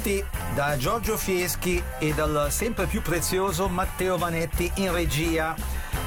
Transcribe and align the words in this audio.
Ritrovati 0.00 0.24
da 0.54 0.76
Giorgio 0.78 1.18
Fieschi 1.18 1.82
e 1.98 2.14
dal 2.14 2.46
sempre 2.50 2.86
più 2.86 3.02
prezioso 3.02 3.68
Matteo 3.68 4.16
Vanetti 4.16 4.70
in 4.76 4.92
regia. 4.92 5.54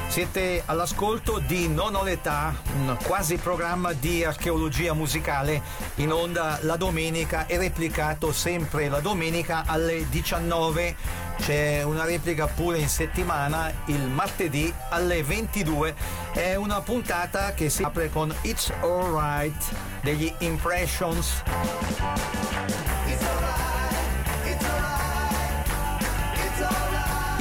Siete 0.08 0.64
all'ascolto 0.66 1.40
di 1.40 1.68
Non 1.68 1.94
ho 1.94 2.04
l'età, 2.04 2.56
un 2.76 2.98
quasi 3.04 3.38
programma 3.38 3.94
di 3.94 4.24
archeologia 4.24 4.94
musicale 4.94 5.62
in 5.96 6.12
onda 6.12 6.58
la 6.62 6.76
domenica 6.76 7.46
e 7.46 7.58
replicato 7.58 8.32
sempre 8.32 8.90
la 8.90 9.00
domenica 9.00 9.64
alle 9.66 10.10
19. 10.10 10.96
C'è 11.38 11.84
una 11.84 12.06
replica 12.06 12.48
pure 12.48 12.80
in 12.80 12.90
settimana 12.90 13.72
il 13.86 14.08
martedì 14.08 14.74
alle 14.90 15.22
22. 15.22 15.96
È 16.32 16.56
una 16.56 16.82
puntata 16.82 17.54
che 17.54 17.70
si 17.70 17.84
apre 17.84 18.10
con 18.10 18.34
It's 18.42 18.72
Alright 18.82 19.64
degli 20.02 20.34
Impressions. 20.40 21.44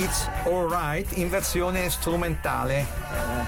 It's 0.02 0.28
Alright 0.46 1.16
in 1.18 1.28
versione 1.28 1.88
strumentale. 1.88 2.84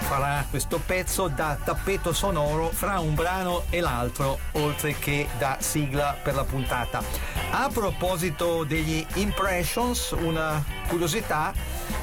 Farà 0.02 0.46
questo 0.48 0.78
pezzo 0.78 1.26
da 1.26 1.58
tappeto 1.62 2.12
sonoro 2.12 2.70
fra 2.72 3.00
un 3.00 3.16
brano 3.16 3.64
e 3.70 3.80
l'altro, 3.80 4.38
oltre 4.52 4.96
che 4.96 5.26
da 5.36 5.56
sigla 5.58 6.16
per 6.22 6.36
la 6.36 6.44
puntata. 6.44 7.02
A 7.50 7.68
proposito 7.72 8.62
degli 8.62 9.04
Impressions, 9.14 10.12
una 10.12 10.62
curiosità, 10.86 11.52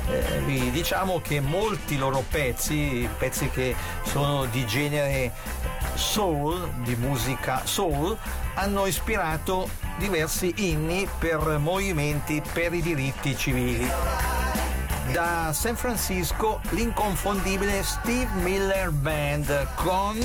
eh, 0.10 0.40
vi 0.40 0.70
diciamo 0.70 1.22
che 1.22 1.40
molti 1.40 1.98
loro 1.98 2.22
pezzi, 2.30 3.08
pezzi 3.18 3.50
che 3.50 3.74
sono 4.04 4.44
di 4.48 4.66
genere 4.66 5.32
soul, 5.94 6.74
di 6.84 6.96
musica 6.96 7.62
soul, 7.64 8.18
hanno 8.56 8.86
ispirato 8.86 9.70
diversi 9.98 10.54
inni 10.58 11.08
per 11.20 11.58
movimenti 11.58 12.42
per 12.54 12.74
i 12.74 12.82
diritti 12.82 13.38
civili. 13.38 14.41
Da 15.12 15.52
San 15.54 15.76
Francisco 15.76 16.62
l'inconfondibile 16.70 17.84
Steve 17.84 18.30
Miller 18.44 18.92
Band 18.92 19.68
con 19.76 20.18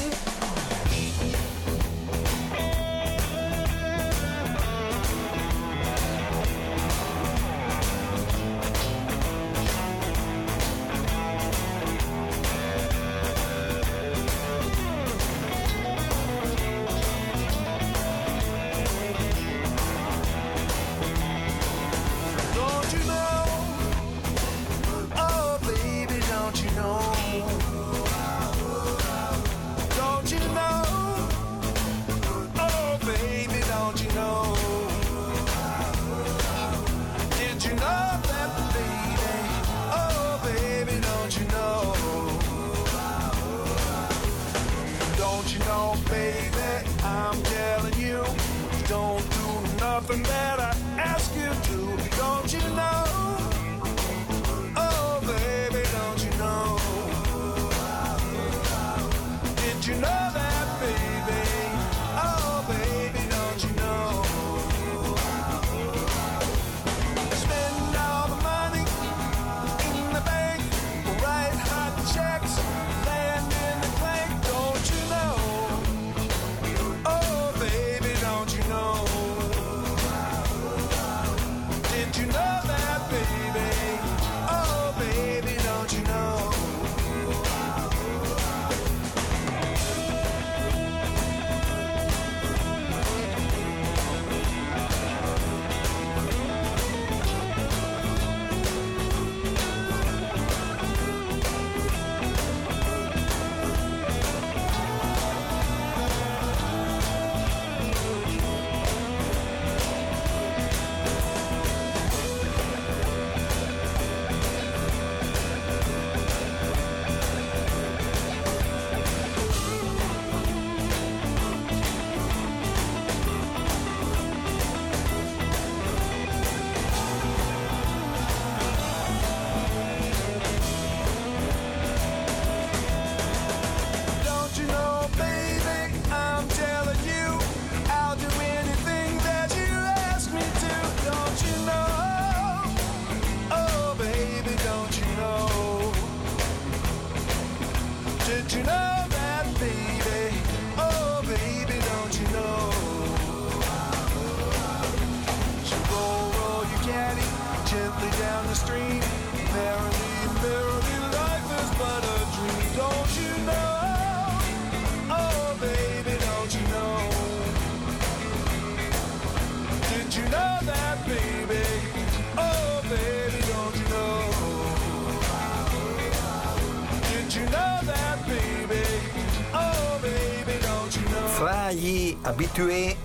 gli 182.56 182.60
abitué 182.60 182.96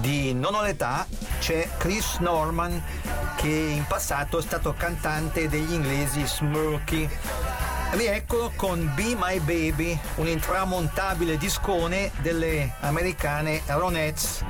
di 0.00 0.32
Non 0.32 0.54
ho 0.54 0.62
l'età 0.62 1.06
c'è 1.38 1.68
Chris 1.76 2.16
Norman 2.18 2.82
che 3.36 3.48
in 3.48 3.84
passato 3.86 4.38
è 4.38 4.42
stato 4.42 4.72
cantante 4.72 5.48
degli 5.48 5.72
inglesi 5.72 6.26
Smurky. 6.26 7.08
Rieccolo 7.92 8.52
con 8.56 8.90
Be 8.94 9.14
My 9.14 9.38
Baby, 9.40 9.98
un 10.16 10.26
intramontabile 10.26 11.36
discone 11.36 12.10
delle 12.20 12.72
americane 12.80 13.62
Ronettes. 13.66 14.44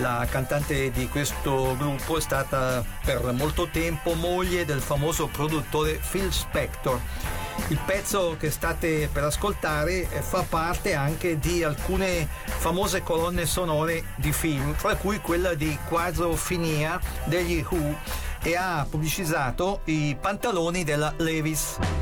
La 0.00 0.26
cantante 0.28 0.90
di 0.90 1.06
questo 1.08 1.76
gruppo 1.76 2.16
è 2.16 2.20
stata 2.20 2.82
per 3.04 3.30
molto 3.32 3.68
tempo 3.68 4.14
moglie 4.14 4.64
del 4.64 4.80
famoso 4.80 5.26
produttore 5.26 6.00
Phil 6.10 6.32
Spector. 6.32 6.98
Il 7.68 7.78
pezzo 7.84 8.36
che 8.38 8.50
state 8.50 9.08
per 9.12 9.24
ascoltare 9.24 10.04
fa 10.04 10.44
parte 10.48 10.94
anche 10.94 11.38
di 11.38 11.62
alcune 11.62 12.28
famose 12.62 13.02
colonne 13.02 13.44
sonore 13.44 14.04
di 14.14 14.30
film, 14.30 14.76
tra 14.76 14.94
cui 14.94 15.18
quella 15.18 15.54
di 15.54 15.76
Quadrofinia 15.88 17.00
degli 17.24 17.60
Who 17.68 17.98
e 18.40 18.54
ha 18.54 18.86
pubblicizzato 18.88 19.80
i 19.86 20.16
pantaloni 20.20 20.84
della 20.84 21.12
Levis. 21.16 22.01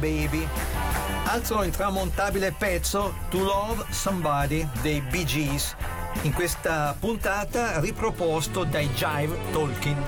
Baby. 0.00 0.48
Alzano 1.26 1.60
l'intramontabile 1.60 2.52
pezzo 2.52 3.14
To 3.28 3.38
Love 3.38 3.84
Somebody 3.90 4.66
dei 4.80 5.00
Bee 5.02 5.24
Gees, 5.24 5.76
in 6.22 6.32
questa 6.32 6.96
puntata 6.98 7.78
riproposto 7.78 8.64
dai 8.64 8.88
Jive 8.88 9.36
Tolkien. 9.52 10.02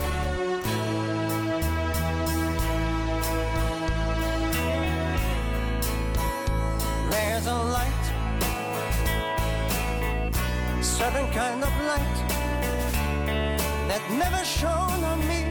There's 7.10 7.46
a 7.46 7.54
light, 7.54 8.12
certain 10.80 11.28
kind 11.30 11.62
of 11.62 11.70
light 11.86 12.30
that 13.88 14.00
never 14.10 14.42
shone 14.44 15.04
on 15.04 15.18
me 15.26 15.50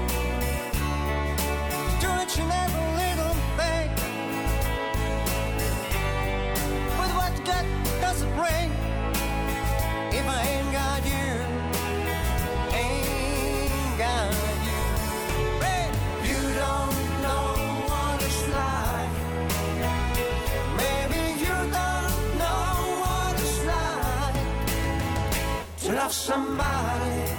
love 26.11 26.17
somebody, 26.17 27.31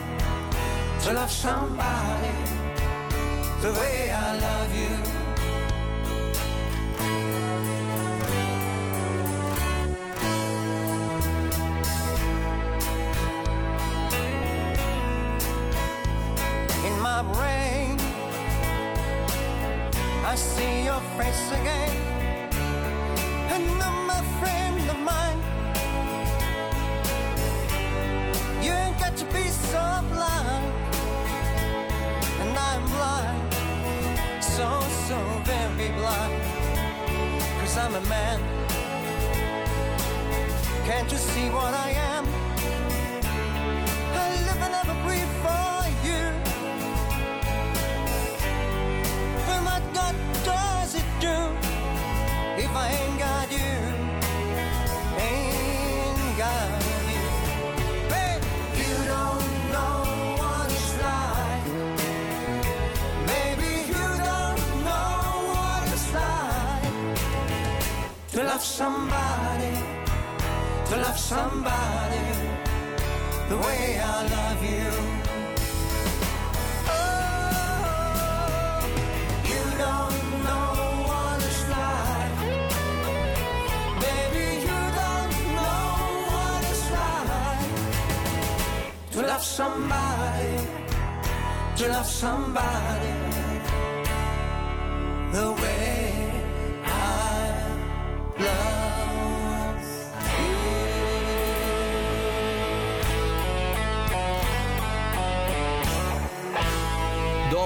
to 1.03 1.13
love 1.13 1.31
somebody 1.31 2.33
the 3.61 3.71
way 3.79 4.11
I 4.11 4.39
love 4.39 4.75
you. 4.75 5.12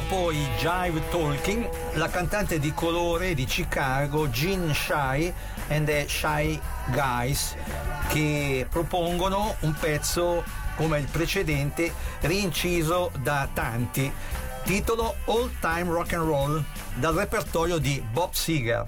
dopo 0.00 0.30
i 0.30 0.46
Jive 0.58 1.08
Talking, 1.08 1.66
la 1.94 2.10
cantante 2.10 2.58
di 2.58 2.74
colore 2.74 3.32
di 3.32 3.46
Chicago, 3.46 4.28
Jean 4.28 4.74
Shy 4.74 5.32
and 5.68 5.86
the 5.86 6.04
Shy 6.06 6.60
Guys, 6.90 7.54
che 8.08 8.66
propongono 8.68 9.56
un 9.60 9.72
pezzo 9.72 10.44
come 10.74 10.98
il 10.98 11.06
precedente, 11.10 11.94
rinciso 12.20 13.10
da 13.20 13.48
tanti, 13.50 14.12
titolo 14.64 15.16
All 15.24 15.50
Time 15.60 15.90
Rock 15.90 16.12
and 16.12 16.26
Roll, 16.26 16.62
dal 16.96 17.14
repertorio 17.14 17.78
di 17.78 18.04
Bob 18.12 18.32
Seger. 18.32 18.86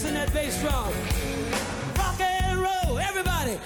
bass 0.00 0.08
and 0.08 0.16
that 0.16 0.32
bass 0.32 0.60
drum. 0.60 0.92
Rock 1.96 2.20
and 2.20 2.58
roll, 2.58 2.98
everybody. 2.98 3.58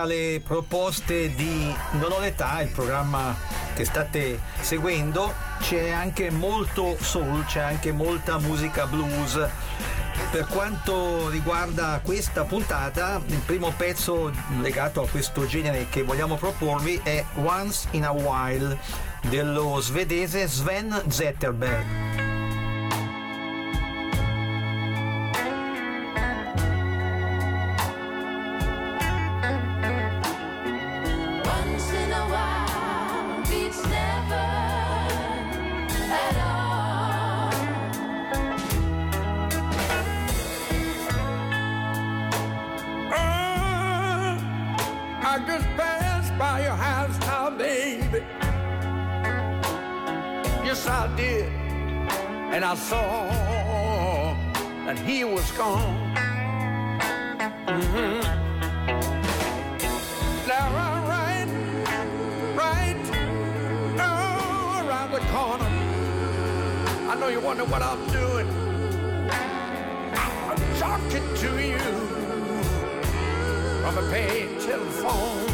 Fra 0.00 0.08
le 0.08 0.40
proposte 0.42 1.34
di 1.34 1.74
Non 1.98 2.12
ho 2.12 2.20
l'età, 2.20 2.62
il 2.62 2.70
programma 2.70 3.36
che 3.74 3.84
state 3.84 4.40
seguendo, 4.62 5.30
c'è 5.60 5.90
anche 5.90 6.30
molto 6.30 6.96
soul, 6.98 7.44
c'è 7.44 7.60
anche 7.60 7.92
molta 7.92 8.38
musica 8.38 8.86
blues. 8.86 9.38
Per 10.30 10.46
quanto 10.46 11.28
riguarda 11.28 12.00
questa 12.02 12.44
puntata, 12.44 13.20
il 13.26 13.42
primo 13.44 13.74
pezzo 13.76 14.32
legato 14.62 15.02
a 15.02 15.06
questo 15.06 15.44
genere 15.44 15.88
che 15.90 16.02
vogliamo 16.02 16.36
proporvi 16.36 16.98
è 17.02 17.22
Once 17.34 17.88
in 17.90 18.06
a 18.06 18.10
While 18.10 18.78
dello 19.28 19.80
svedese 19.82 20.46
Sven 20.46 20.98
Zetterberg. 21.08 22.09
You 67.40 67.46
wonder 67.46 67.64
what 67.64 67.82
I'm 67.82 68.06
doing. 68.08 68.48
I'm 69.30 70.58
talking 70.78 71.34
to 71.42 71.50
you 71.66 71.78
from 73.80 73.98
a 73.98 74.10
paid 74.10 74.60
telephone. 74.60 75.48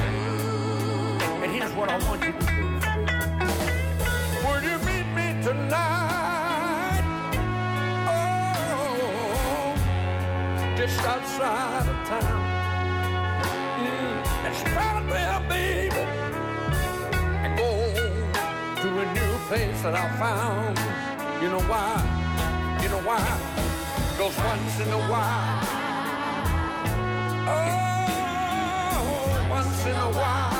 And 1.42 1.52
here's 1.52 1.72
what 1.74 1.88
I 1.88 1.98
want 2.08 2.24
you 2.24 2.32
to 2.32 2.38
do. 2.38 2.46
Would 4.46 4.62
you 4.64 4.78
meet 4.88 5.06
me 5.14 5.42
tonight? 5.42 7.04
Oh, 8.08 9.74
just 10.76 11.00
outside 11.04 11.88
of 11.88 12.08
town. 12.08 12.42
Mm, 13.78 14.26
and 14.46 14.54
spread 14.56 15.02
there, 15.10 15.40
baby. 15.48 16.04
And 17.44 17.56
go 17.56 17.70
to 18.82 18.88
a 18.98 19.14
new 19.14 19.32
place 19.48 19.82
that 19.82 19.94
I 19.94 20.08
found. 20.18 20.95
You 21.46 21.52
know 21.52 21.60
why? 21.60 22.02
You 22.82 22.88
know 22.88 23.02
why? 23.02 23.22
Because 24.10 24.36
once 24.36 24.80
in 24.80 24.88
a 24.92 24.98
while. 24.98 25.62
Oh, 27.46 27.86
once 29.48 29.86
in 29.86 29.94
a 29.94 30.10
while. 30.18 30.58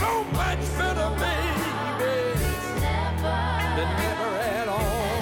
So 0.00 0.24
much 0.40 0.62
better, 0.76 1.10
baby, 1.22 2.50
than 3.76 3.90
never 4.02 4.30
at 4.58 4.66
all. 4.66 5.12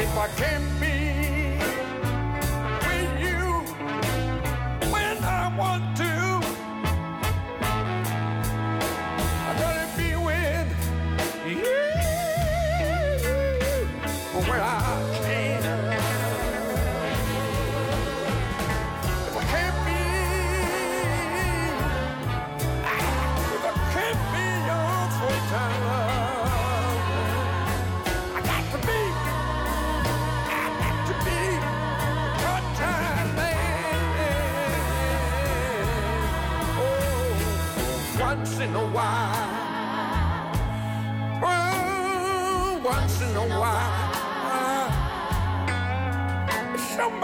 If 0.00 0.12
I 0.16 0.28
can't 0.38 0.79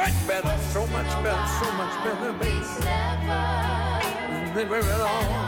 much 0.07 0.29
better, 0.29 0.59
so 0.73 0.87
much 0.87 1.07
better, 1.25 1.47
so 1.59 1.73
much 1.73 2.05
better, 2.05 2.33
baby. 2.35 2.65
Never 4.55 4.55
Never 4.55 4.79
at 4.79 5.01
all. 5.01 5.46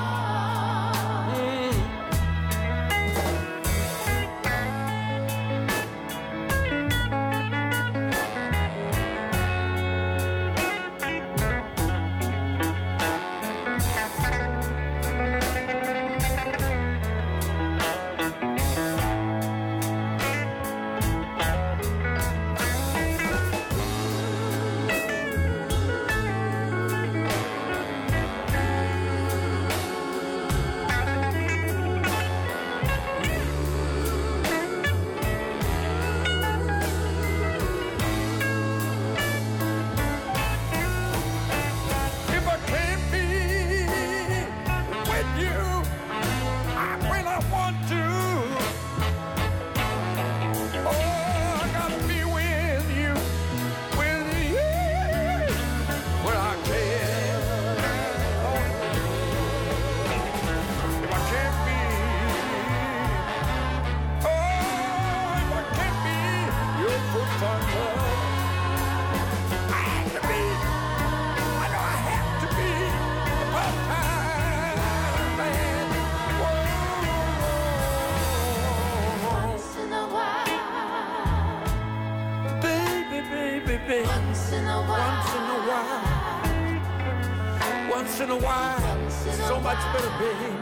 better 89.93 90.11
be. 90.19 90.59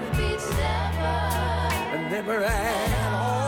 Never, 2.10 2.10
never 2.10 2.44
at 2.44 3.12
all. 3.12 3.46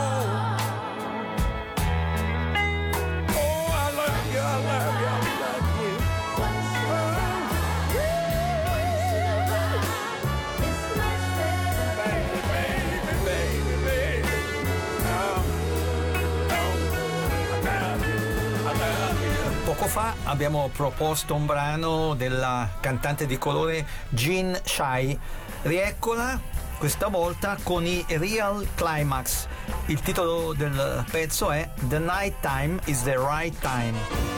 Poco 19.65 19.85
fa 19.85 20.15
abbiamo 20.23 20.69
proposto 20.73 21.35
un 21.35 21.45
brano 21.45 22.15
della 22.15 22.67
cantante 22.79 23.25
di 23.25 23.37
colore 23.37 23.85
Jean 24.09 24.59
Shai 24.63 25.17
Rieccola 25.61 26.39
questa 26.77 27.07
volta 27.07 27.57
con 27.61 27.85
i 27.85 28.05
Real 28.07 28.65
Climax. 28.75 29.47
Il 29.87 29.99
titolo 29.99 30.53
del 30.53 31.03
pezzo 31.11 31.51
è 31.51 31.69
The 31.87 31.99
Night 31.99 32.35
Time 32.39 32.79
is 32.85 33.03
the 33.03 33.17
Right 33.17 33.57
Time. 33.59 34.28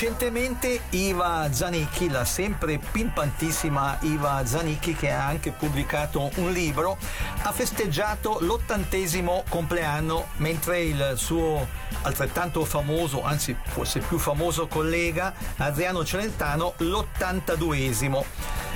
Recentemente 0.00 0.80
Iva 0.92 1.52
Zanicchi, 1.52 2.08
la 2.08 2.24
sempre 2.24 2.78
pimpantissima 2.78 3.98
Iva 4.00 4.40
Zanicchi 4.46 4.94
che 4.94 5.10
ha 5.10 5.26
anche 5.26 5.50
pubblicato 5.50 6.30
un 6.36 6.52
libro, 6.52 6.96
ha 7.42 7.52
festeggiato 7.52 8.38
l'ottantesimo 8.40 9.44
compleanno 9.50 10.28
mentre 10.36 10.80
il 10.84 11.12
suo 11.16 11.68
altrettanto 12.00 12.64
famoso, 12.64 13.22
anzi 13.22 13.54
forse 13.62 13.98
più 13.98 14.16
famoso 14.16 14.68
collega 14.68 15.34
Adriano 15.58 16.02
Celentano 16.02 16.72
l'ottantaduesimo. 16.78 18.24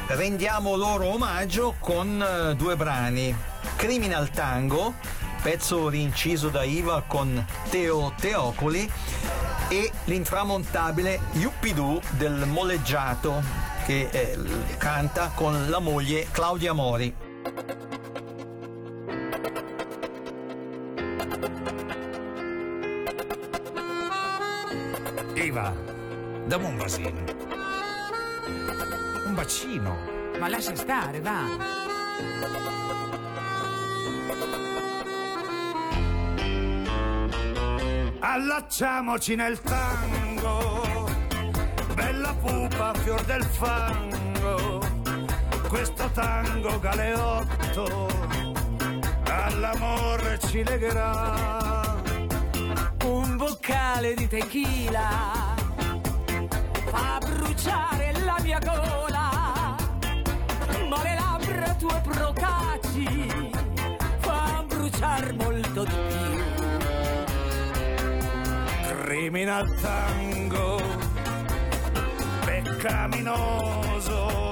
Rendiamo 0.09 0.77
loro 0.77 1.07
omaggio 1.07 1.77
con 1.79 2.23
eh, 2.23 2.55
due 2.55 2.77
brani. 2.77 3.35
Criminal 3.77 4.29
Tango, 4.29 4.93
pezzo 5.41 5.89
rinciso 5.89 6.51
da 6.51 6.65
Iva 6.65 7.03
con 7.07 7.43
Teo 7.71 8.13
Teocoli 8.21 8.93
e 9.75 9.91
l'intramontabile 10.05 11.19
Yuppidoo 11.33 12.01
del 12.11 12.47
Molleggiato 12.47 13.43
che 13.85 14.09
eh, 14.13 14.39
canta 14.79 15.33
con 15.35 15.69
la 15.69 15.81
moglie 15.81 16.29
Claudia 16.31 16.73
Mori. 16.73 17.13
Eva, 25.35 25.75
dammi 26.47 26.65
un 26.67 26.77
vasino. 26.77 27.25
Un 29.27 29.35
bacino. 29.35 29.97
Ma 30.39 30.49
lascia 30.49 30.77
stare, 30.77 31.21
va. 31.21 32.84
Allacciamoci 38.35 39.37
nel 39.37 39.61
tango, 39.61 41.09
bella 41.95 42.35
pupa 42.35 42.93
fior 42.95 43.23
del 43.27 43.45
fango, 43.45 44.81
questo 45.69 46.11
tango 46.13 46.81
galeotto 46.81 48.09
all'amore 49.29 50.41
ci 50.49 50.65
legherà. 50.65 51.95
Un 53.05 53.37
boccale 53.37 54.15
di 54.15 54.27
tequila 54.27 55.55
fa 56.87 57.21
bruciare 57.21 58.15
la 58.25 58.37
mia 58.43 58.59
gola, 58.59 59.77
ma 60.89 61.03
le 61.05 61.15
labbra 61.15 61.73
tue 61.75 62.01
procaci 62.03 63.53
fa 64.19 64.65
bruciare 64.67 65.33
molto 65.35 65.85
di 65.85 65.95
più. 66.09 66.34
Criminal 69.15 69.65
tango, 69.81 70.83
peccaminoso, 72.45 74.51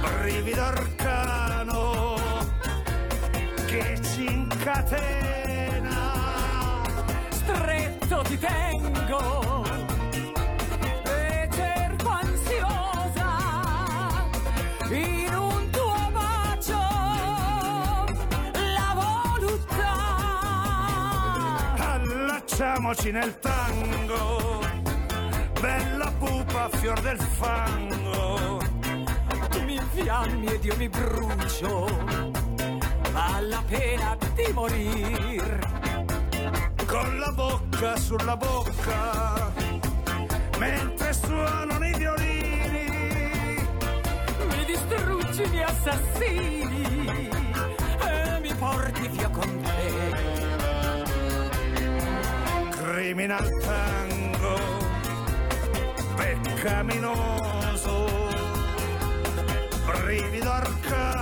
brivido 0.00 0.62
arcano 0.62 2.04
che 3.66 4.00
ci 4.00 4.24
incatena. 4.24 6.00
stretto 7.28 8.22
ti 8.22 8.38
tengo 8.38 9.63
Allacciamoci 22.56 23.10
nel 23.10 23.36
tango, 23.40 24.60
bella 25.60 26.12
pupa 26.20 26.68
fior 26.68 27.00
del 27.00 27.18
fango. 27.18 28.60
tu 29.50 29.60
mi 29.64 29.74
infiammi 29.74 30.46
ed 30.46 30.64
io 30.64 30.76
mi 30.76 30.88
brucio 30.88 31.88
alla 33.12 33.60
pena 33.66 34.16
di 34.36 34.52
morir 34.52 35.58
con 36.86 37.18
la 37.18 37.32
bocca 37.32 37.96
sulla 37.96 38.36
bocca, 38.36 39.52
mentre 40.58 41.12
suonano 41.12 41.84
i 41.84 41.94
violini. 41.96 43.66
mi 44.46 44.64
distruggi 44.64 45.42
i 45.42 45.48
miei 45.48 45.64
assassini 45.64 47.28
e 47.98 48.38
mi 48.40 48.54
porti 48.54 49.08
via 49.08 49.28
con 49.28 49.60
te 49.60 50.43
Criminal 53.04 53.46
tango, 53.60 54.56
peccaminoso, 56.16 58.06
brivido 60.06 60.50
arcano 60.50 61.13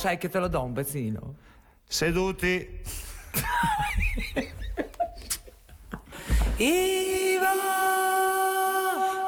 sai 0.00 0.18
che 0.18 0.28
te 0.28 0.38
lo 0.38 0.48
do 0.48 0.62
un 0.62 0.72
pezzino 0.72 1.34
Seduti, 1.88 2.80
Iva, 6.56 7.52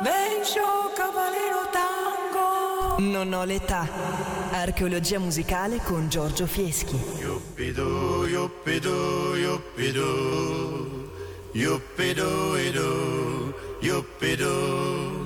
Bencio, 0.00 0.92
Cavallero 0.96 1.68
Tango. 1.70 2.98
Non 2.98 3.32
ho 3.32 3.44
l'età. 3.44 3.86
Archeologia 4.50 5.18
musicale 5.18 5.78
con 5.78 6.08
Giorgio 6.08 6.46
Fieschi. 6.46 6.96
Yuppidu, 7.20 8.24
yuppidu, 8.26 9.34
yuppidu, 9.36 11.10
yuppidu, 11.52 12.56
idu, 12.56 13.54
yuppidu. 13.80 15.17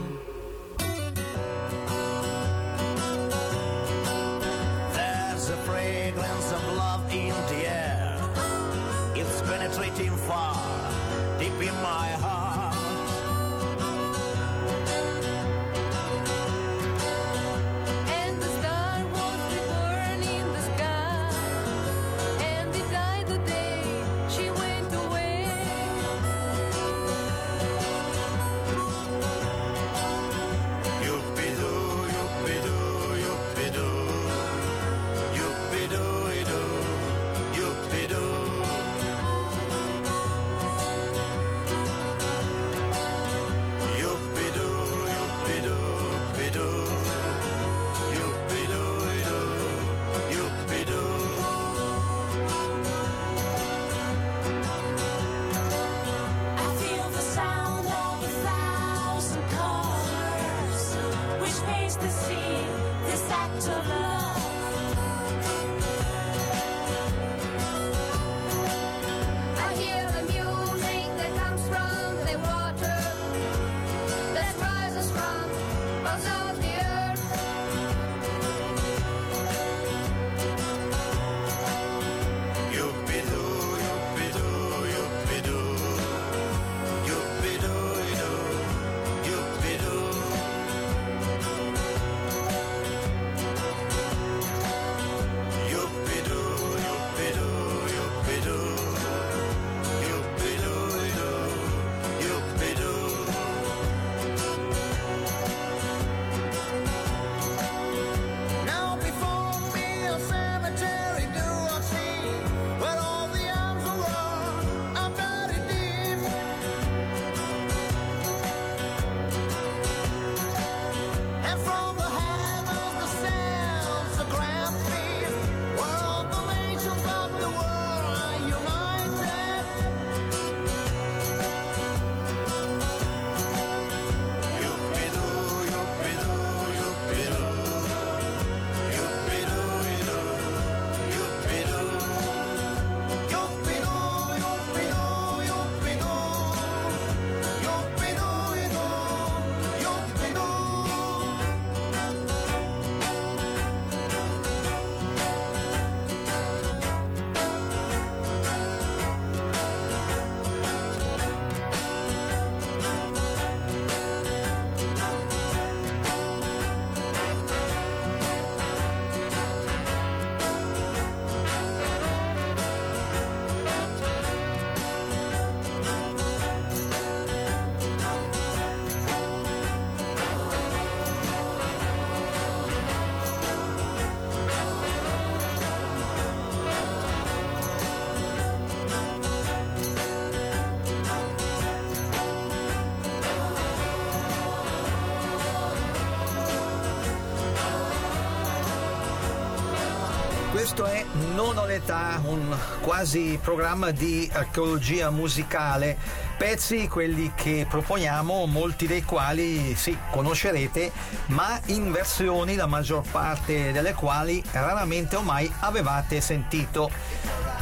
Questo 200.53 200.85
è 200.85 201.03
Non 201.35 201.57
ho 201.57 201.65
l'età, 201.65 202.21
un 202.27 202.55
quasi 202.83 203.39
programma 203.43 203.91
di 203.91 204.29
archeologia 204.31 205.09
musicale, 205.09 205.97
pezzi 206.37 206.89
quelli 206.89 207.33
che 207.35 207.65
proponiamo, 207.67 208.45
molti 208.45 208.87
dei 208.87 209.03
quali 209.03 209.75
sì, 209.75 209.97
conoscerete, 210.11 210.93
ma 211.29 211.59
in 211.69 211.91
versioni 211.91 212.55
la 212.55 212.67
maggior 212.67 213.03
parte 213.11 213.73
delle 213.73 213.95
quali 213.95 214.45
raramente 214.53 215.17
o 215.17 215.23
mai 215.23 215.51
avevate 215.61 216.21
sentito. 216.21 216.91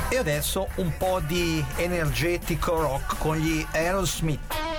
E 0.09 0.17
adesso 0.17 0.67
un 0.75 0.93
po' 0.99 1.21
di 1.25 1.65
energetico 1.77 2.81
rock 2.81 3.19
con 3.19 3.37
gli 3.37 3.65
Aerosmith. 3.71 4.70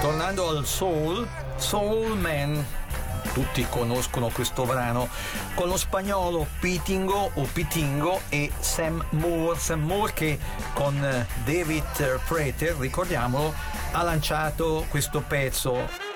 Tornando 0.00 0.48
al 0.48 0.64
soul, 0.64 1.28
Soul 1.56 2.16
Man. 2.16 2.64
Tutti 3.32 3.66
conoscono 3.68 4.28
questo 4.28 4.64
brano 4.64 5.08
con 5.54 5.68
lo 5.68 5.76
spagnolo 5.76 6.46
Pitingo 6.60 7.30
o 7.34 7.42
Pitingo 7.52 8.20
e 8.28 8.50
Sam 8.60 9.04
Moore. 9.10 9.58
Sam 9.58 9.80
Moore 9.80 10.12
che 10.12 10.38
con 10.72 10.98
David 11.44 12.20
Prater, 12.26 12.76
ricordiamolo, 12.78 13.52
ha 13.90 14.02
lanciato 14.02 14.86
questo 14.88 15.20
pezzo. 15.26 16.07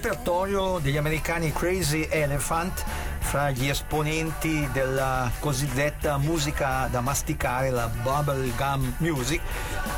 repertorio 0.00 0.78
degli 0.78 0.96
americani 0.96 1.52
Crazy 1.52 2.08
Elephant 2.08 2.82
fra 3.18 3.50
gli 3.50 3.68
esponenti 3.68 4.66
della 4.72 5.30
cosiddetta 5.40 6.16
musica 6.16 6.88
da 6.90 7.02
masticare, 7.02 7.68
la 7.68 7.86
bubblegum 7.86 8.94
music, 8.96 9.42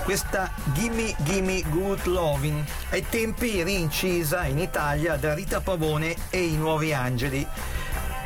questa 0.02 0.50
Gimme 0.72 1.14
Gimme 1.18 1.62
Good 1.68 2.06
Lovin', 2.06 2.64
ai 2.90 3.06
tempi 3.08 3.62
rincisa 3.62 4.44
in 4.44 4.58
Italia 4.58 5.14
da 5.14 5.34
Rita 5.34 5.60
Pavone 5.60 6.16
e 6.30 6.46
i 6.46 6.56
Nuovi 6.56 6.92
Angeli. 6.92 7.46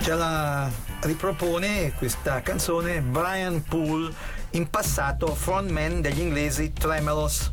Ce 0.00 0.14
la 0.14 0.70
ripropone 1.00 1.92
questa 1.92 2.40
canzone 2.40 3.02
Brian 3.02 3.62
Poole, 3.62 4.14
in 4.52 4.70
passato 4.70 5.34
frontman 5.34 6.00
degli 6.00 6.20
inglesi 6.20 6.72
Tremelos. 6.72 7.52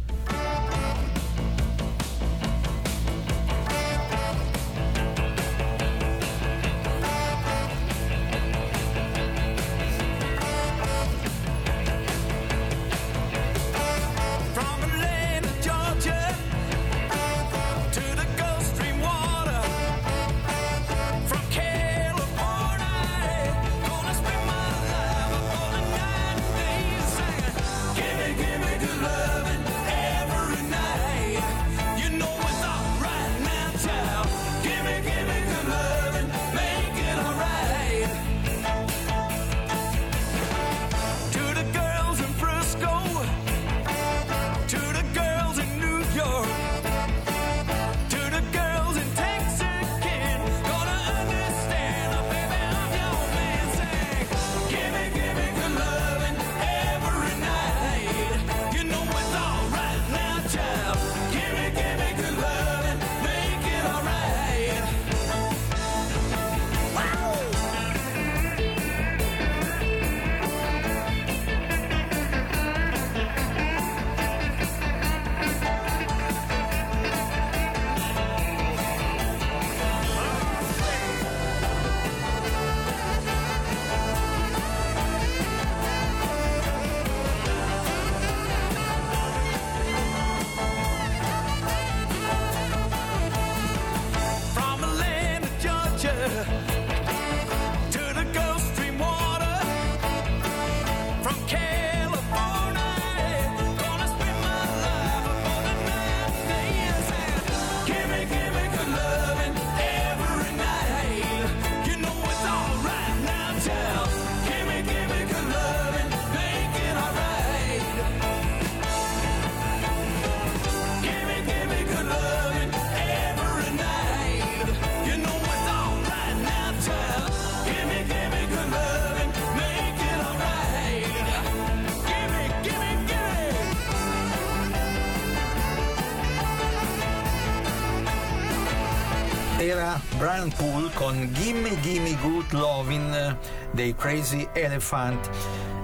Ryan 140.44 140.52
Poole 140.58 140.89
con 140.94 141.30
Gimme 141.34 141.80
Gimme 141.80 142.18
Good 142.22 142.52
Lovin' 142.52 143.38
dei 143.72 143.96
Crazy 143.96 144.48
Elephant 144.52 145.30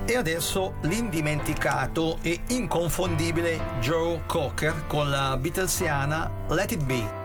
e 0.06 0.18
adesso 0.18 0.74
l'indimenticato 0.82 2.18
e 2.22 2.42
inconfondibile 2.48 3.60
Joe 3.80 4.22
Cocker 4.26 4.86
con 4.88 5.10
la 5.10 5.38
Beatlesiana 5.38 6.30
Let 6.50 6.72
It 6.72 6.84
Be. 6.84 7.19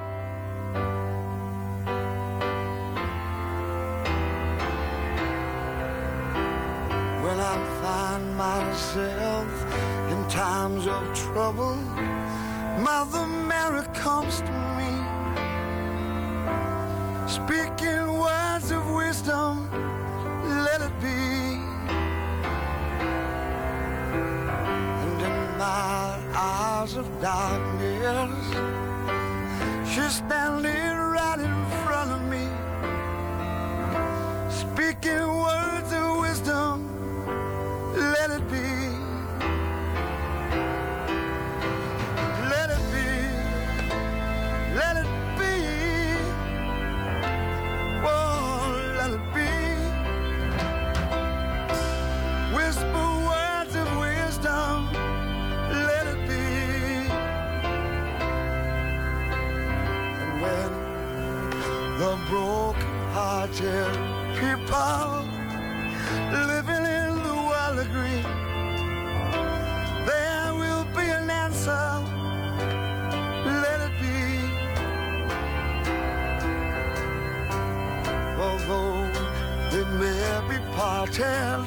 tell. 81.14 81.62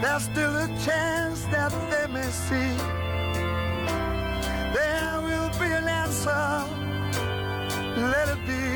There's 0.00 0.22
still 0.22 0.54
a 0.56 0.68
chance 0.84 1.42
that 1.46 1.72
they 1.90 2.06
may 2.12 2.30
see. 2.30 2.72
There 4.76 5.20
will 5.26 5.50
be 5.58 5.66
an 5.66 5.88
answer. 5.88 6.44
Let 7.96 8.28
it 8.28 8.46
be. 8.46 8.71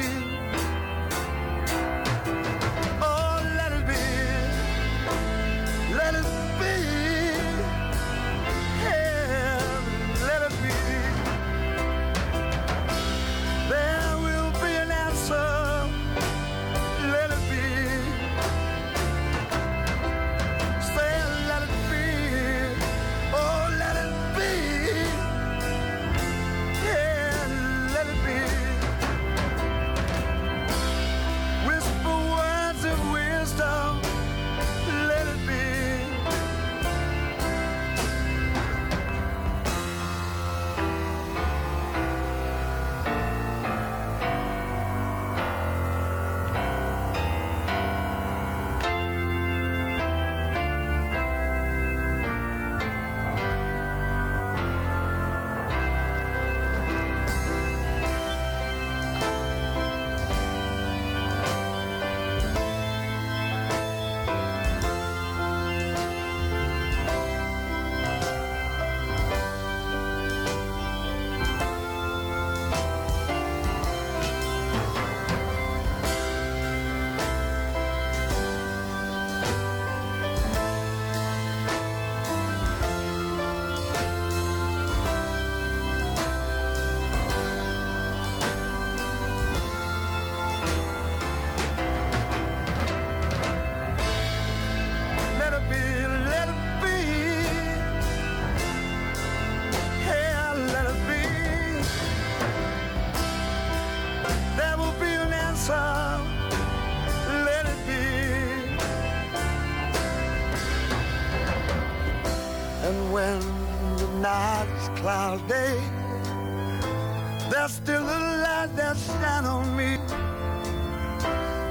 There's 117.66 117.78
still 117.78 118.04
a 118.04 118.20
light 118.44 118.76
that 118.76 118.96
shine 118.96 119.44
on 119.44 119.76
me. 119.76 119.96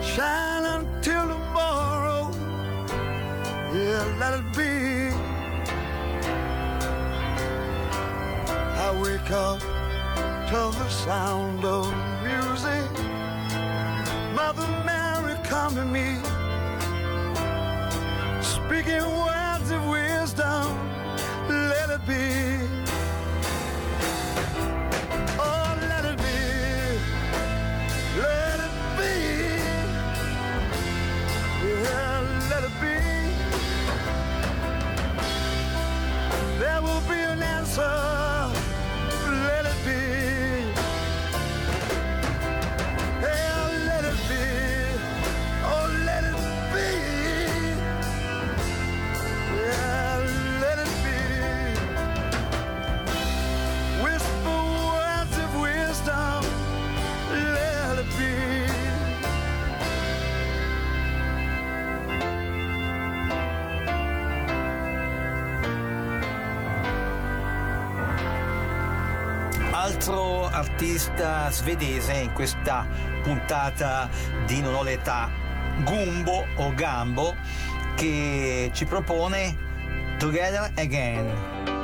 Shine 0.05 0.65
until 0.65 1.29
tomorrow. 1.29 2.31
Yeah, 3.73 4.03
let 4.19 4.33
it 4.41 4.47
be. 4.57 5.15
I 8.83 9.01
wake 9.01 9.31
up 9.31 9.61
to 10.49 10.77
the 10.77 10.89
sound 10.89 11.63
of 11.63 11.87
music. 12.27 12.91
Mother 14.35 14.67
Mary, 14.85 15.37
come 15.45 15.75
to 15.75 15.85
me. 15.85 16.17
Speaking 18.41 19.07
words. 19.17 19.34
artista 70.55 71.49
svedese 71.51 72.13
in 72.13 72.31
questa 72.31 72.87
puntata 73.23 74.09
di 74.45 74.61
Non 74.61 74.75
ho 74.75 74.83
l'età, 74.83 75.29
Gumbo 75.83 76.45
o 76.55 76.73
Gambo, 76.73 77.35
che 77.95 78.69
ci 78.73 78.85
propone 78.85 79.57
Together 80.17 80.71
Again. 80.77 81.74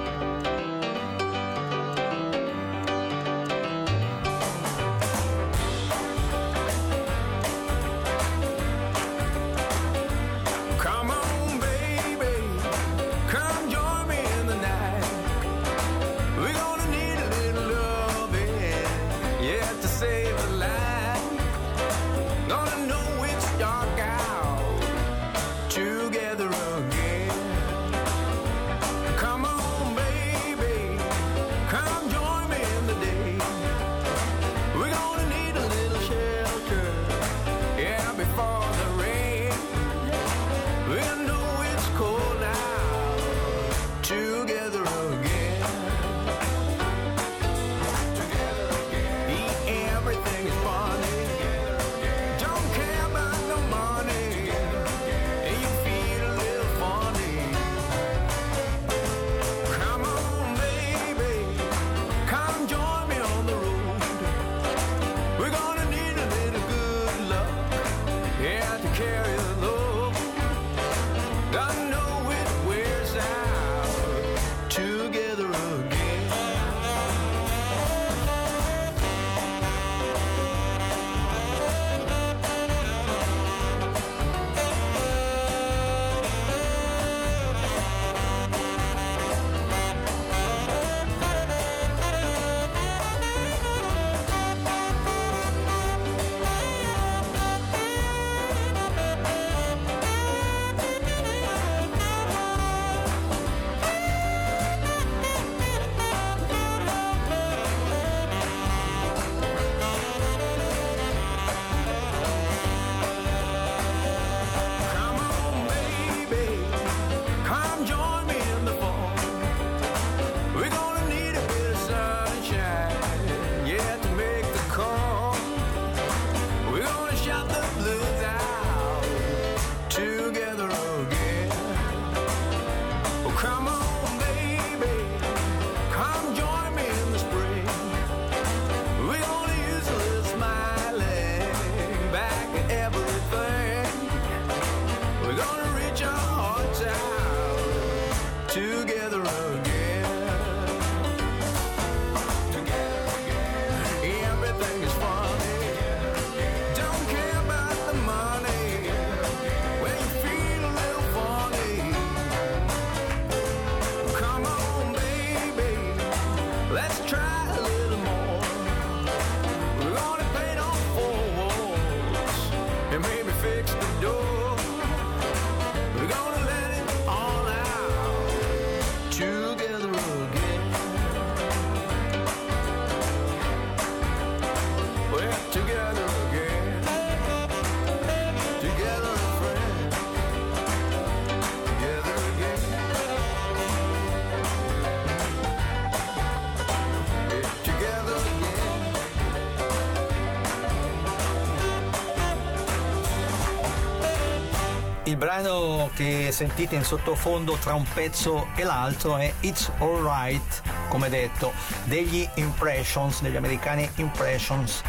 Brano 205.21 205.91
che 205.93 206.29
sentite 206.31 206.73
in 206.73 206.83
sottofondo 206.83 207.53
tra 207.53 207.75
un 207.75 207.85
pezzo 207.93 208.47
e 208.55 208.63
l'altro 208.63 209.17
è 209.17 209.31
It's 209.41 209.71
Alright, 209.77 210.63
come 210.89 211.09
detto, 211.09 211.53
degli 211.83 212.27
Impressions, 212.37 213.21
degli 213.21 213.35
americani 213.35 213.87
Impressions. 213.97 214.81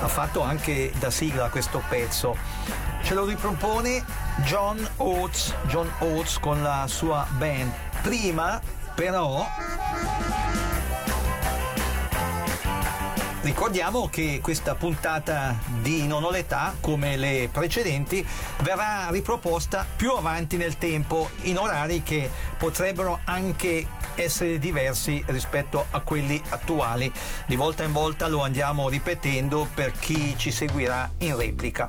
Ha 0.00 0.06
fatto 0.06 0.42
anche 0.42 0.92
da 1.00 1.10
sigla 1.10 1.48
questo 1.48 1.82
pezzo. 1.88 2.36
Ce 3.02 3.14
lo 3.14 3.24
ripropone 3.24 4.04
John 4.44 4.88
Oates, 4.98 5.52
John 5.66 5.90
Oates 5.98 6.38
con 6.38 6.62
la 6.62 6.84
sua 6.86 7.26
band. 7.28 7.72
Prima, 8.00 8.60
però, 8.94 9.44
Ricordiamo 13.42 14.06
che 14.08 14.40
questa 14.42 14.74
puntata 14.74 15.58
di 15.80 16.06
Non 16.06 16.24
ho 16.24 16.30
l'età, 16.30 16.74
come 16.78 17.16
le 17.16 17.48
precedenti, 17.50 18.26
verrà 18.60 19.08
riproposta 19.10 19.86
più 19.96 20.12
avanti 20.12 20.58
nel 20.58 20.76
tempo 20.76 21.30
in 21.42 21.56
orari 21.56 22.02
che 22.02 22.30
potrebbero 22.58 23.20
anche 23.24 23.86
essere 24.16 24.58
diversi 24.58 25.22
rispetto 25.28 25.86
a 25.90 26.00
quelli 26.00 26.40
attuali. 26.50 27.10
Di 27.46 27.56
volta 27.56 27.82
in 27.82 27.92
volta 27.92 28.28
lo 28.28 28.42
andiamo 28.42 28.90
ripetendo 28.90 29.66
per 29.74 29.92
chi 29.92 30.36
ci 30.36 30.50
seguirà 30.50 31.10
in 31.18 31.36
replica. 31.36 31.88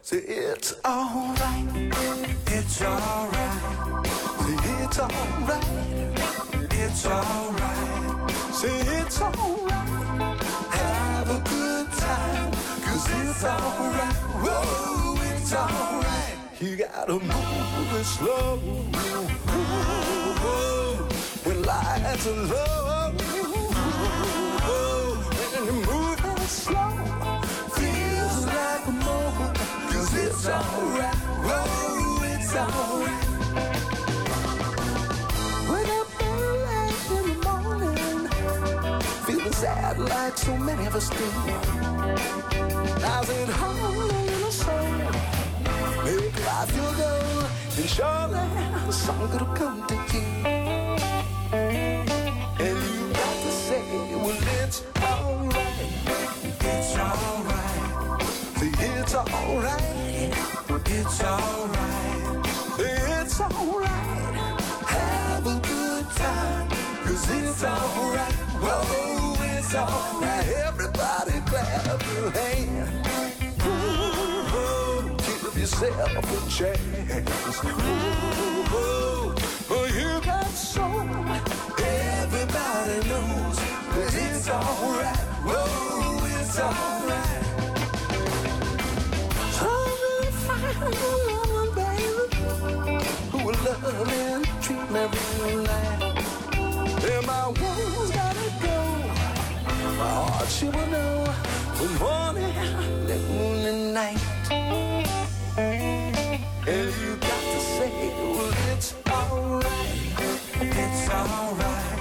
Say 0.00 0.24
it's 0.24 0.78
alright, 0.82 1.92
it's 2.46 2.80
alright. 2.80 4.37
It's 4.90 5.00
alright, 5.00 5.64
it's 6.72 7.06
alright. 7.06 8.30
Say 8.54 8.80
it's 8.96 9.20
alright, 9.20 10.42
have 10.72 11.28
a 11.28 11.40
good 11.46 11.92
time. 11.92 12.52
Cause 12.82 13.06
it's 13.20 13.44
alright, 13.44 14.14
whoa, 14.42 15.18
it's 15.36 15.52
alright. 15.52 16.38
You 16.58 16.76
gotta 16.76 17.12
move 17.12 18.00
it 18.00 18.04
slow. 18.04 18.56
Whoa, 20.40 21.06
when 21.44 21.62
lights 21.64 22.26
are 22.26 22.32
low. 22.32 23.12
When 25.52 25.66
you 25.66 25.72
move 25.86 26.24
it 26.24 26.48
slow, 26.48 26.90
feels 27.76 28.46
like 28.46 28.86
a 28.86 28.92
it's 30.14 30.48
alright, 30.48 31.14
whoa, 31.44 32.24
it's 32.24 32.56
alright. 32.56 33.97
Sad 39.58 39.98
like 39.98 40.36
so 40.38 40.56
many 40.56 40.86
of 40.86 40.94
us 40.94 41.10
do. 41.10 41.16
I 43.04 43.24
said, 43.24 43.48
hold 43.48 43.78
a 43.78 43.88
little 43.98 44.52
soul, 44.52 44.92
make 46.04 46.36
life 46.46 46.72
your 46.78 46.92
goal, 47.00 47.42
and 47.78 47.88
surely 47.94 48.46
something 48.92 49.40
will 49.40 49.54
come 49.56 49.80
to 49.88 49.94
you. 50.12 50.26
And 52.66 52.78
you 52.86 53.02
got 53.18 53.34
to 53.44 53.50
say, 53.66 53.82
well, 54.14 54.42
it's 54.62 54.78
alright, 55.02 55.90
it's 56.74 56.92
alright. 56.96 57.86
It's 58.60 59.14
alright, 59.14 60.34
it's 60.86 61.22
alright. 61.24 62.46
It's 62.78 63.40
alright, 63.40 64.34
have 64.86 65.46
a 65.46 65.58
good 65.70 66.06
time, 66.14 66.68
cause 67.04 67.26
it's 67.30 67.64
alright. 67.64 68.34
Whoa, 68.62 69.17
it's 69.68 69.76
alright. 69.76 70.48
Everybody 70.48 71.40
clap 71.44 72.02
your 72.14 72.30
hands. 72.30 72.88
Ooh, 73.66 75.16
give 75.18 75.58
yourself 75.58 76.24
a 76.24 76.50
chance. 76.50 77.64
Ooh, 78.72 79.34
you 79.98 80.20
got 80.24 80.48
soul. 80.48 81.00
Everybody 81.78 82.96
knows 83.08 83.58
that 83.92 84.14
it's 84.14 84.48
alright. 84.48 85.16
Whoa, 85.44 86.26
it's 86.40 86.58
alright. 86.58 87.44
Gonna 89.60 90.32
find 90.46 90.80
a 90.82 90.90
woman, 91.28 91.68
baby, 91.74 92.24
who 93.30 93.38
will 93.44 93.58
love 93.64 94.08
and 94.12 94.42
treat 94.62 94.86
me 94.90 95.02
real 95.44 95.60
right. 95.64 96.00
And 97.04 97.26
my 97.26 97.42
woman's 97.48 98.10
gotta 98.10 98.22
go. 98.22 98.27
My 99.98 100.04
heart, 100.08 100.48
she 100.48 100.66
will 100.66 100.86
know 100.86 101.24
from 101.74 101.92
morning, 101.98 102.54
the 103.08 103.16
moon 103.28 103.66
and 103.66 103.94
night. 103.94 104.22
And 106.68 106.88
you 107.00 107.16
got 107.16 107.42
to 107.52 107.60
say, 107.74 107.90
well, 108.16 108.54
it's 108.72 108.94
alright. 109.10 109.66
It's 110.60 111.08
alright. 111.10 111.98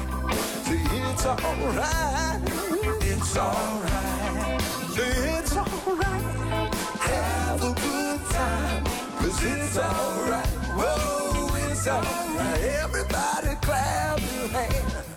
Say 0.65 0.83
it's 1.09 1.25
alright. 1.25 2.41
It's 3.01 3.37
alright. 3.37 4.61
Say 4.93 5.13
it's 5.39 5.57
alright. 5.57 6.73
Have 7.01 7.63
a 7.63 7.73
good 7.73 8.21
time. 8.29 8.83
Cause 9.17 9.43
it's 9.43 9.77
alright. 9.77 10.45
Whoa, 10.77 11.71
it's 11.71 11.87
alright. 11.87 12.61
Everybody 12.61 13.55
clap 13.61 14.19
your 14.19 14.47
hands. 14.49 15.16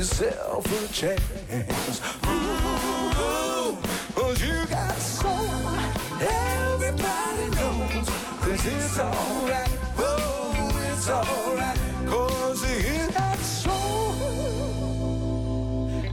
Yourself 0.00 0.64
a 0.64 0.88
chance. 0.94 2.00
Ooh, 2.24 3.76
cause 4.14 4.40
you 4.40 4.64
got 4.70 4.96
soul. 4.96 5.76
Everybody 6.18 7.50
knows. 7.54 8.08
Cause 8.40 8.64
it's 8.64 8.98
alright. 8.98 9.68
Whoa, 9.98 10.70
it's 10.90 11.10
alright. 11.10 11.78
Cause 12.06 12.62
you 12.64 13.10
got 13.12 13.38
soul. 13.40 14.14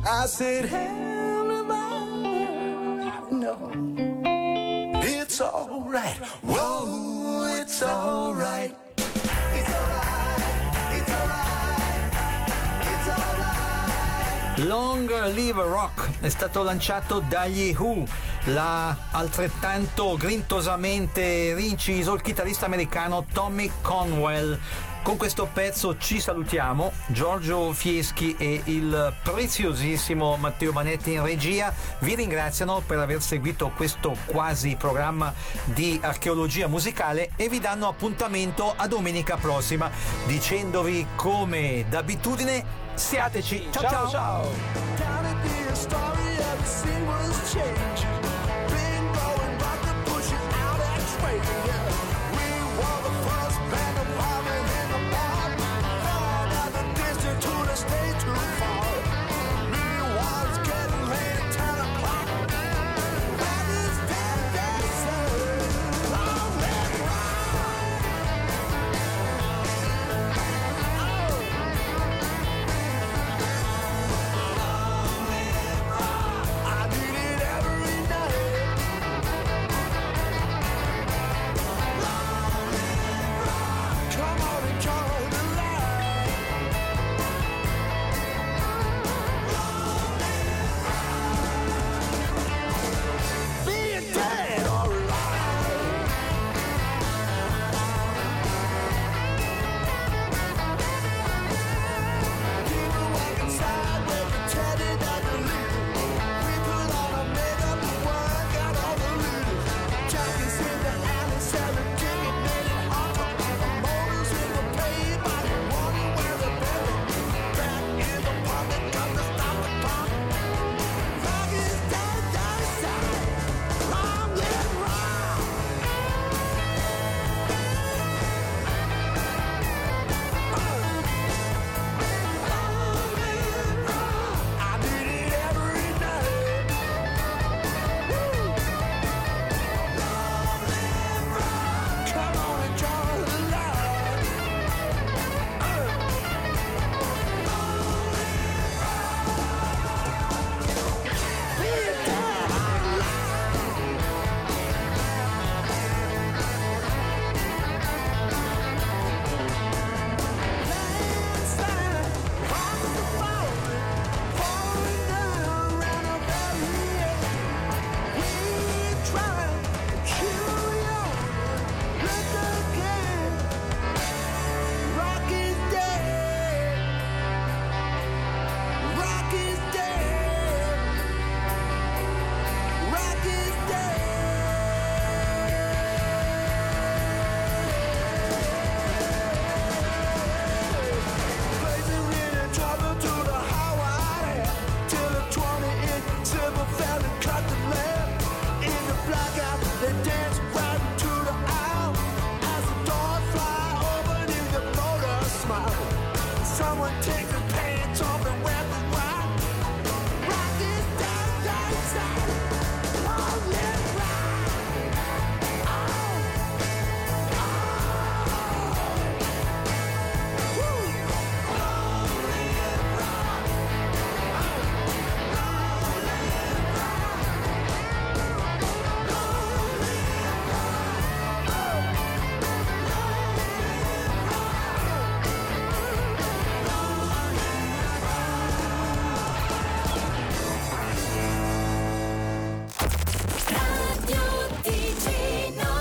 I 0.05 0.25
said, 0.25 0.65
everybody 0.65 1.85
know. 3.31 3.71
It's 5.01 5.39
alright. 5.39 6.17
Whoa, 6.43 7.57
it's 7.61 7.81
alright. 7.81 8.75
Long 14.61 15.07
Live 15.33 15.61
Rock 15.61 16.19
è 16.19 16.29
stato 16.29 16.63
lanciato 16.63 17.19
dagli 17.19 17.75
Who, 17.77 18.05
l'ha 18.45 18.95
altrettanto 19.11 20.15
grintosamente 20.17 21.53
rinciso 21.53 22.15
il 22.15 22.21
chitarrista 22.21 22.65
americano 22.65 23.23
Tommy 23.31 23.69
Conwell. 23.81 24.57
Con 25.03 25.15
questo 25.15 25.47
pezzo 25.53 25.97
ci 25.99 26.19
salutiamo, 26.19 26.91
Giorgio 27.05 27.71
Fieschi 27.71 28.35
e 28.35 28.61
il 28.65 29.13
preziosissimo 29.21 30.37
Matteo 30.37 30.71
Manetti 30.71 31.13
in 31.13 31.23
regia 31.23 31.71
vi 31.99 32.15
ringraziano 32.15 32.81
per 32.85 32.97
aver 32.97 33.21
seguito 33.21 33.71
questo 33.75 34.17
quasi 34.25 34.75
programma 34.75 35.31
di 35.65 35.99
archeologia 36.01 36.67
musicale 36.67 37.29
e 37.35 37.47
vi 37.47 37.59
danno 37.59 37.87
appuntamento 37.87 38.73
a 38.75 38.87
domenica 38.87 39.37
prossima 39.37 39.89
dicendovi 40.25 41.05
come 41.15 41.85
d'abitudine 41.87 42.86
siateci. 42.97 43.67
Ciao 43.71 43.83
ciao. 43.83 44.09
ciao. 44.09 44.49
Down 44.97 45.27